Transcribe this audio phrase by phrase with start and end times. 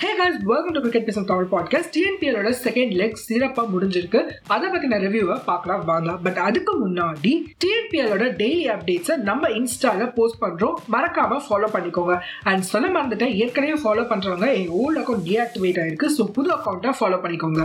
[0.00, 4.20] Hey guys welcome to cricket பேசும் Tamil podcast டிஎன்பிஎலோட second leg சிறப்பாக முடிஞ்சிருக்கு.
[4.54, 7.32] அதை பற்றின ரிவ்யூவை பார்க்கலாம் வாங்க பட் அதுக்கு முன்னாடி
[7.64, 12.16] டிஎன்பிஎலோட டெய்லி அப்டேட்ஸை நம்ம இன்ஸ்டாவில் போஸ்ட் பண்ணுறோம் மறக்காமல் ஃபாலோ பண்ணிக்கோங்க.
[12.50, 16.14] அண்ட் சொல்ல மறந்துட்டேன் ஏற்கனவே ஃபாலோ பண்ணுறவங்க என் ஓல்டு அக்கௌண்ட் டீஆக்டிவேட் ஆயிருக்கு.
[16.18, 17.64] ஸோ புது அக்கௌண்ட்டை ஃபாலோ பண்ணிக்கோங்க.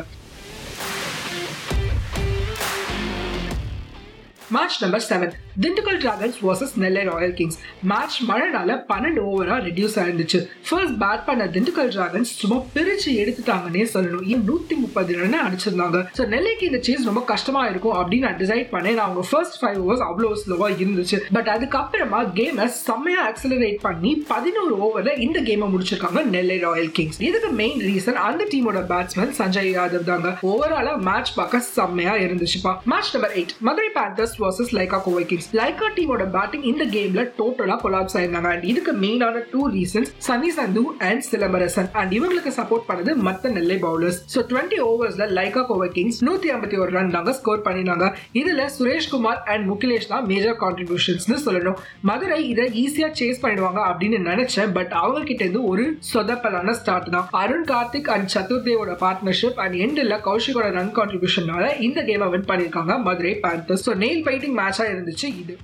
[4.56, 5.34] Match number seven
[5.64, 7.58] Dindigul Dragons versus Nellai Royal Kings
[7.92, 10.40] match மழைனால பன்னெண்டு ஓவரா ரெடியூஸ் ஆயிருந்துச்சு.
[10.68, 14.26] ஃபர்ஸ்ட் பேட் பண்ண திண்டுக்கல் டிராகன்ஸ் சும்மா பிரிச்சு எடுத்துட்டாங்கன்னே சொல்லணும்.
[14.34, 16.00] ஏன் நூத்தி முப்பது ரன் அடிச்சிருந்தாங்க.
[16.18, 18.98] ஸோ நெல்லைக்கு இந்த சேஸ் ரொம்ப கஷ்டமா இருக்கும் அப்படின்னு நான் டிசைட் பண்ணேன்.
[19.00, 21.20] நான் அவங்க ஃபர்ஸ்ட் ஃபைவ் ஓவர்ஸ் அவ்வளோ ஸ்லோவா இருந்துச்சு.
[21.38, 27.52] பட் அதுக்கப்புறமா கேமை செம்மையா அக்சலரேட் பண்ணி பதினோரு ஓவர்ல இந்த கேமை முடிச்சிருக்காங்க நெல்லை ராயல் கிங்ஸ் இதுக்கு
[27.62, 30.30] மெயின் ரீசன் அந்த டீமோட பேட்ஸ்மேன் சஞ்சய் யாதவ் தாங்க.
[30.52, 32.74] ஓவராலா மேட்ச் பார்க்க செம்மையா இருந்துச்சுப்பா.
[32.94, 38.18] Match number eight Madurai Panthers versus Lyca Kovai Kings Lyca டீமோட பேட்டிங் இந்த கேம்ல டோட்டலா கொலாப்ஸ்
[38.20, 38.52] ஆயிருந்தாங்க.
[38.56, 43.77] அண்ட் இதுக்கு மெயினான two reasons Sunny Sandhu and Silambarasan and இவங்களுக்கு சப்போர்ட் பண்ணது மத்த நெல்லை
[43.85, 48.05] பவுலர்ஸ் ஸோ டுவெண்ட்டி ஓவர்ஸ்ல லைகா கோவை கிங்ஸ் நூத்தி ஐம்பத்தி ஒரு ரன் தாங்க ஸ்கோர் பண்ணினாங்க.
[48.41, 51.78] இதுல சுரேஷ்குமார் அண்ட் முகிலேஷ் தான் மேஜர் கான்ட்ரிபியூஷன்ஸ்னு சொல்லணும்.
[52.10, 54.72] மதுரை இதை ஈஸியா சேஸ் பண்ணிடுவாங்க அப்படின்னு நினைச்சேன்.
[54.78, 57.28] பட் அவங்க கிட்ட இருந்து ஒரு சொதப்பலான ஸ்டார்ட் தான்.
[57.41, 63.34] அருண் கார்த்திக் அண்ட் சதுர்தேவோட பார்ட்னர்ஷிப் அண்ட் எண்டில் கௌஷிகோட ரன் கான்ட்ரிபியூஷனால இந்த கேமை வின் பண்ணிருக்காங்க Madurai
[63.46, 65.56] Panthers so nail exciting மேட்சாக இருந்துச்சு இது.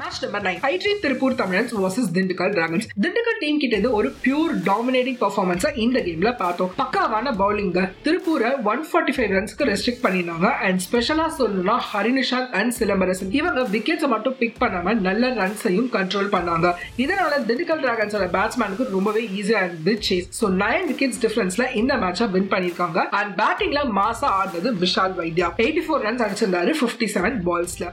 [0.00, 4.52] Match number nine ஹைட்ரீன் Tiruppur Tamizhans versus Dindigul Dragons Dindigul team கிட்ட இருந்து ஒரு பியூர்
[4.68, 6.70] டாமினேட்டிங் பர்ஃபார்மன்ஸை இந்த கேம்ல பார்த்தோம்.
[6.80, 13.32] பக்காவான பவுலிங்க திருப்பூரை ஒன் ஃபார்ட்டி ஃபைவ் ரன்ஸ்க்கு ரெஸ்ட்ரிக்ட் பண்ணியிருந்தாங்க அண்ட் ஸ்பெஷலா சொல்லணும்னா ஹரினிஷாத் அண்ட் சிலம்பரசன்.
[13.40, 16.70] இவங்க விக்கெட்ஸை மட்டும் பிக் பண்ணாம நல்ல ரன்ஸையும் கண்ட்ரோல் பண்ணாங்க.
[17.04, 22.50] இதனால திண்டுக்கல் டிராகன்ஸோட பேட்ஸ்மேனுக்கு ரொம்பவே ஈஸியா இருந்து சேஸ் ஸோ நைன் விக்கெட்ஸ் டிஃபரன்ஸ்ல இந்த மேட்சை வின்
[22.54, 25.50] பண்ணிருக்காங்க அண்ட் பேட்டிங்ல மாசா ஆடுனது Vishal Vaidya.
[25.66, 27.86] Eighty four runs அடிச்சிருந்தாரு fifty seven பால்ஸ்ல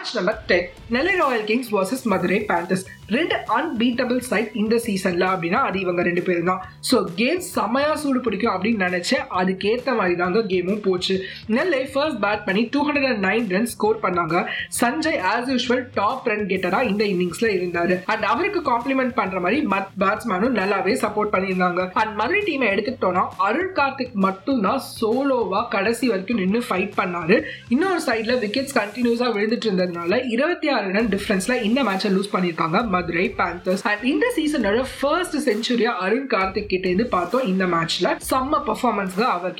[0.00, 2.84] match number ten Nellai Royal Kings versus Madurai Panthers
[3.14, 8.20] ரெண்டு அன்பீட்டபிள் சைட் இந்த சீசன்ல அப்படின்னா அது இவங்க ரெண்டு பேரும் தான் ஸோ கேம் செமையா சூடு
[8.26, 9.24] பிடிக்கும் அப்படின்னு நினைச்சேன்.
[9.40, 11.14] அதுக்கேற்ற மாதிரி தாங்க கேமும் போச்சு.
[11.56, 14.44] நெல்லை ஃபர்ஸ்ட் பேட் பண்ணி two hundred and nine run score பண்ணாங்க.
[14.80, 17.96] Sanjay as usual top run கெட்டரா இந்த இன்னிங்ஸ்ல இருந்தாரு.
[18.14, 21.84] அண்ட் அவருக்கு காம்ப்ளிமெண்ட் பண்ற மாதிரி மத் பேட்ஸ்மேனும் நல்லாவே சப்போர்ட் பண்ணியிருந்தாங்க.
[22.02, 27.38] அண்ட் மதுரை டீமை எடுத்துக்கிட்டோம்னா அருள் கார்த்திக் மட்டும்தான் சோலோவா கடைசி வரைக்கும் நின்று ஃபைட் பண்ணாரு.
[27.76, 33.26] இன்னொரு சைட்ல விக்கெட்ஸ் கண்டினியூஸா விழுந்துட்டு இருந்ததுனால இருபத்தி ஆறு ரன் டிஃபரன்ஸ்ல இந்த மேட்சை லூஸ் பண்ணியிருக்காங்க மதுரை
[33.38, 39.34] பேந்தர்ஸ் அண்ட் இந்த சீசனோட ஃபர்ஸ்ட் செஞ்சுரியா அருண் கார்த்திக் கிட்டேருந்து பார்த்தோம் இந்த மேட்ச்ல செம்ம பர்ஃபார்மன்ஸ் தான்
[39.34, 39.56] அவர்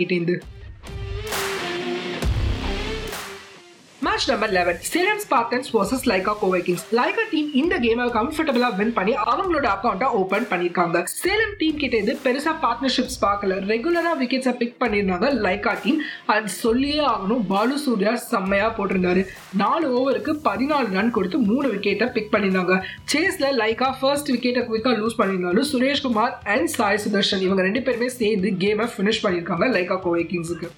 [4.21, 9.13] match number eleven Salem Spartans versus Lyca Kovai Kings Lyca team இந்த கேமை கம்ஃபர்டபுளா வின் பண்ணி
[9.33, 13.57] அவங்களோட அக்கௌண்ட்டை ஓபன் பண்ணிருக்காங்க சேலம் டீம் கிட்ட இருந்து பெருசா பார்ட்னர்ஷிப்ஸ் பார்க்கல.
[13.71, 16.03] ரெகுலரா விக்கெட்ஸை பிக் பண்ணியிருந்தாங்க லைகா டீம்
[16.35, 17.43] அது சொல்லியே ஆகணும்.
[17.53, 19.23] பாலு சூர்யா செம்மையா போட்டிருந்தாரு.
[19.63, 22.77] நாலு ஓவருக்கு பதினாலு ரன் கொடுத்து மூணு விக்கெட்டை பிக் பண்ணியிருந்தாங்க.
[23.15, 28.51] சேஸ்ல லைகா ஃபர்ஸ்ட் விக்கெட்டை குவிக்கா லூஸ் பண்ணியிருந்தாலும் சுரேஷ்குமார் அண்ட் சாய் சுதர்ஷன் இவங்க ரெண்டு பேருமே சேர்ந்து
[28.65, 30.71] கேமை ஃபினிஷ் பண்ணியிருக்காங்க Lyca Kovai கிங்ஸுக்கு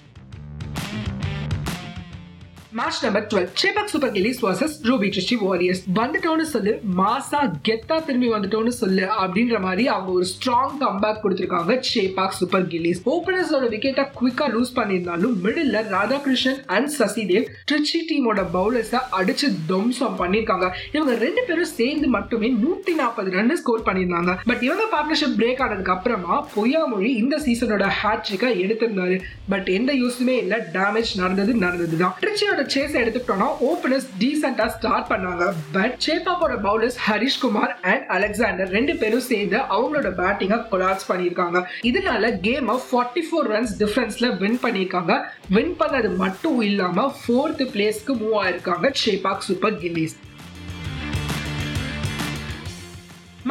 [2.77, 6.71] match number twelve Chepauk Super Gillies versus Ruby Trichy Warriors வந்துட்டோன்னு சொல்லு.
[6.99, 13.01] மாசா கெத்தா திரும்பி வந்துட்டோன்னு சொல்லு அப்படின்ற மாதிரி அவங்க ஒரு ஸ்ட்ராங் கம்பேக் கொடுத்துருக்காங்க சேபாக் சூப்பர் கில்லிஸ்
[13.13, 20.69] ஓபனர்ஸோட விக்கெட்டை குவிக்கா லூஸ் பண்ணியிருந்தாலும் மிடில் ராதாகிருஷ்ணன் அண்ட் சசிதேவ் ட்ரிச்சி டீமோட பவுலர்ஸை அடிச்சு துவம்சம் பண்ணியிருக்காங்க.
[20.91, 24.37] இவங்க ரெண்டு பேரும் சேர்ந்து மட்டுமே நூத்தி நாற்பது ரன் ஸ்கோர் பண்ணியிருந்தாங்க.
[24.45, 29.19] பட் இவங்க பார்ட்னர்ஷிப் பிரேக் ஆனதுக்கு அப்புறமா பொய்யாமொழி இந்த சீசனோட ஹேட்ரிக்கை எடுத்திருந்தாரு.
[29.49, 32.13] பட் எந்த யூஸுமே இல்லை டேமேஜ் நடந்தது நடந்ததுதான்.
[32.25, 35.45] ட்ரிச்சியோட சேஸ் எடுத்துக்கிட்டோம்னா ஓப்பனர்ஸ் டீசெண்டா ஸ்டார்ட் பண்ணாங்க
[35.77, 41.61] பட் சேப்பாக்கோட பவுலர்ஸ் ஹரிஷ்குமார் அண்ட் அலெக்சாண்டர் ரெண்டு பேரும் சேர்ந்து அவங்களோட பேட்டிங்கை கொலாப்ஸ் பண்ணியிருக்காங்க.
[41.91, 45.15] இதனால கேம் ஃபார்ட்டி ஃபோர் ரன்ஸ் டிஃபரன்ஸ்ல வின் பண்ணியிருக்காங்க.
[45.57, 50.15] வின் பண்ணது மட்டும் இல்லாம ஃபோர்த் பிளேஸ்க்கு மூவ் ஆயிருக்காங்க Chepauk Super Gillies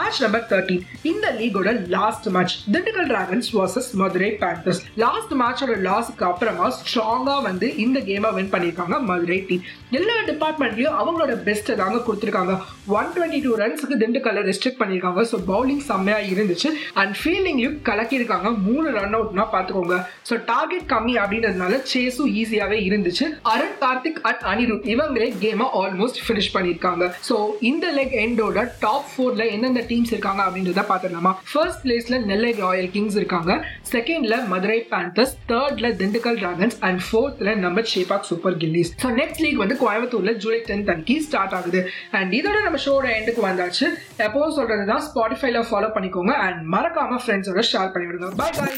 [0.01, 6.27] match number thirteen இந்த லீகோட last match Dindigul Dragons versus Madurai Panthers last மேட்சோட லாஸ்க்கு
[6.31, 9.65] அப்புறமா ஸ்ட்ராங்கா வந்து இந்த கேமை வின் பண்ணியிருக்காங்க மதுரை டீம்
[9.99, 12.53] எல்லா டிபார்ட்மெண்ட்லயும் அவங்களோட பெஸ்ட்டை தாங்க கொடுத்துருக்காங்க.
[12.99, 15.23] ஒன் டுவெண்ட்டி டூ ரன்ஸுக்கு திண்டுக்கல்ல ரெஸ்ட்ரிக்ட் பண்ணியிருக்காங்க.
[15.31, 16.69] ஸோ பவுலிங் செம்மையா இருந்துச்சு.
[17.01, 18.49] அண்ட் ஃபீல்டிங்லையும் கலக்கியிருக்காங்க.
[18.69, 19.97] மூணு ரன் அவுட்னா பார்த்துக்கோங்க
[20.29, 23.27] ஸோ டார்கெட் கம்மி அப்படின்றதுனால சேஸும் ஈஸியாகவே இருந்துச்சு.
[23.55, 27.11] அருண் கார்த்திக் அண்ட் அனிருத் இவங்களே கேமை ஆல்மோஸ்ட் ஃபினிஷ் பண்ணியிருக்காங்க.
[27.29, 27.37] ஸோ
[27.73, 31.35] இந்த லெக் எண்டோட டாப் ஃபோர்ல எந்தெந்த டீம்ஸ் இருக்காங்க அப்படின்றத பார்த்துடலாமா?
[31.53, 33.53] ஃபர்ஸ்ட் பிளேஸ்ல நெல்லை ராயல் கிங்ஸ் இருக்காங்க.
[33.93, 39.61] செகண்ட்ல மதுரை பேந்தர்ஸ் தேர்ட்ல திண்டுக்கல் டிராகன்ஸ் அண்ட் ஃபோர்த்ல நம்ம Chepauk Super Gillies so next league
[39.65, 41.83] வந்து கோயம்புத்தூர்ல ஜூலை டென்த் அன்னைக்கு ஸ்டார்ட் ஆகுது.
[42.19, 43.89] அண்ட் இதோட நம்ம ஷோட எண்டுக்கு வந்தாச்சு.
[44.27, 46.35] எப்போ சொல்றது தான் ஸ்பாட்டிஃபைல ஃபாலோ பண்ணிக்கோங்க.
[46.47, 48.73] அண்ட் மறக்காம ஃப்ரெண்ட்ஸோட ஷேர் பண்ணி விடுங்க bye bye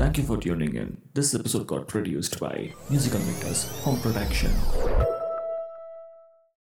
[0.00, 0.88] Thank you for tuning in.
[1.18, 2.56] This episode got produced by
[2.94, 4.52] Musical Makers Home Production.